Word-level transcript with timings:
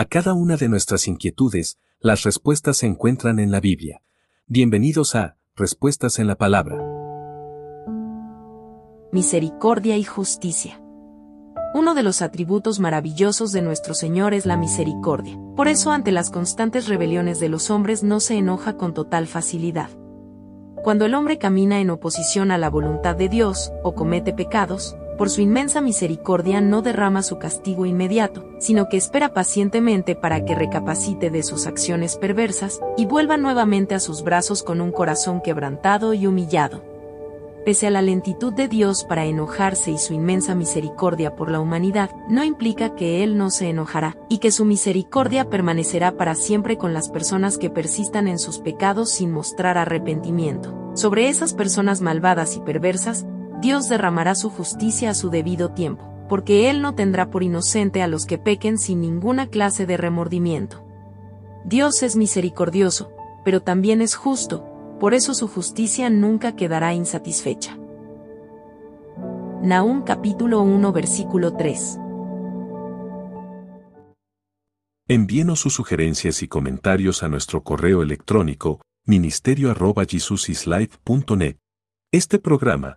A 0.00 0.06
cada 0.06 0.32
una 0.32 0.56
de 0.56 0.70
nuestras 0.70 1.06
inquietudes, 1.08 1.78
las 2.00 2.22
respuestas 2.22 2.78
se 2.78 2.86
encuentran 2.86 3.38
en 3.38 3.50
la 3.50 3.60
Biblia. 3.60 4.00
Bienvenidos 4.46 5.14
a 5.14 5.36
Respuestas 5.54 6.18
en 6.18 6.26
la 6.26 6.36
Palabra. 6.36 6.82
Misericordia 9.12 9.98
y 9.98 10.04
justicia. 10.04 10.80
Uno 11.74 11.94
de 11.94 12.02
los 12.02 12.22
atributos 12.22 12.80
maravillosos 12.80 13.52
de 13.52 13.60
nuestro 13.60 13.92
Señor 13.92 14.32
es 14.32 14.46
la 14.46 14.56
misericordia. 14.56 15.38
Por 15.54 15.68
eso 15.68 15.92
ante 15.92 16.12
las 16.12 16.30
constantes 16.30 16.88
rebeliones 16.88 17.38
de 17.38 17.50
los 17.50 17.68
hombres 17.68 18.02
no 18.02 18.20
se 18.20 18.38
enoja 18.38 18.78
con 18.78 18.94
total 18.94 19.26
facilidad. 19.26 19.90
Cuando 20.82 21.04
el 21.04 21.14
hombre 21.14 21.36
camina 21.36 21.78
en 21.78 21.90
oposición 21.90 22.52
a 22.52 22.56
la 22.56 22.70
voluntad 22.70 23.16
de 23.16 23.28
Dios, 23.28 23.70
o 23.82 23.94
comete 23.94 24.32
pecados, 24.32 24.96
por 25.20 25.28
su 25.28 25.42
inmensa 25.42 25.82
misericordia 25.82 26.62
no 26.62 26.80
derrama 26.80 27.22
su 27.22 27.38
castigo 27.38 27.84
inmediato, 27.84 28.48
sino 28.58 28.88
que 28.88 28.96
espera 28.96 29.34
pacientemente 29.34 30.16
para 30.16 30.46
que 30.46 30.54
recapacite 30.54 31.28
de 31.28 31.42
sus 31.42 31.66
acciones 31.66 32.16
perversas, 32.16 32.80
y 32.96 33.04
vuelva 33.04 33.36
nuevamente 33.36 33.94
a 33.94 34.00
sus 34.00 34.24
brazos 34.24 34.62
con 34.62 34.80
un 34.80 34.92
corazón 34.92 35.42
quebrantado 35.42 36.14
y 36.14 36.26
humillado. 36.26 36.82
Pese 37.66 37.86
a 37.86 37.90
la 37.90 38.00
lentitud 38.00 38.54
de 38.54 38.66
Dios 38.66 39.04
para 39.04 39.26
enojarse 39.26 39.90
y 39.90 39.98
su 39.98 40.14
inmensa 40.14 40.54
misericordia 40.54 41.36
por 41.36 41.50
la 41.50 41.60
humanidad, 41.60 42.08
no 42.30 42.42
implica 42.42 42.94
que 42.94 43.22
Él 43.22 43.36
no 43.36 43.50
se 43.50 43.68
enojará, 43.68 44.16
y 44.30 44.38
que 44.38 44.50
su 44.50 44.64
misericordia 44.64 45.50
permanecerá 45.50 46.12
para 46.12 46.34
siempre 46.34 46.78
con 46.78 46.94
las 46.94 47.10
personas 47.10 47.58
que 47.58 47.68
persistan 47.68 48.26
en 48.26 48.38
sus 48.38 48.58
pecados 48.58 49.10
sin 49.10 49.32
mostrar 49.32 49.76
arrepentimiento. 49.76 50.74
Sobre 50.94 51.28
esas 51.28 51.52
personas 51.52 52.00
malvadas 52.00 52.56
y 52.56 52.60
perversas, 52.60 53.26
Dios 53.60 53.88
derramará 53.88 54.34
su 54.34 54.48
justicia 54.48 55.10
a 55.10 55.14
su 55.14 55.28
debido 55.28 55.70
tiempo, 55.70 56.08
porque 56.28 56.70
Él 56.70 56.80
no 56.80 56.94
tendrá 56.94 57.30
por 57.30 57.42
inocente 57.42 58.00
a 58.02 58.06
los 58.06 58.24
que 58.24 58.38
pequen 58.38 58.78
sin 58.78 59.02
ninguna 59.02 59.48
clase 59.48 59.84
de 59.84 59.98
remordimiento. 59.98 60.82
Dios 61.64 62.02
es 62.02 62.16
misericordioso, 62.16 63.12
pero 63.44 63.60
también 63.60 64.00
es 64.00 64.14
justo, 64.14 64.64
por 64.98 65.12
eso 65.12 65.34
su 65.34 65.46
justicia 65.46 66.08
nunca 66.08 66.56
quedará 66.56 66.94
insatisfecha. 66.94 67.76
Nahum 69.62 70.04
capítulo 70.04 70.62
1 70.62 70.92
versículo 70.92 71.54
3 71.54 71.98
Envíenos 75.06 75.60
sus 75.60 75.74
sugerencias 75.74 76.42
y 76.42 76.48
comentarios 76.48 77.22
a 77.22 77.28
nuestro 77.28 77.62
correo 77.62 78.02
electrónico 78.02 78.80
ministerio.jesusislife.net. 79.06 81.56
Este 82.12 82.38
programa 82.38 82.96